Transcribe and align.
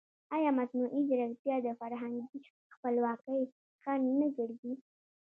ایا 0.35 0.49
مصنوعي 0.57 1.01
ځیرکتیا 1.07 1.55
د 1.63 1.67
فرهنګي 1.79 2.39
خپلواکۍ 2.75 3.41
خنډ 3.81 4.05
نه 4.19 4.27
ګرځي؟ 4.35 4.73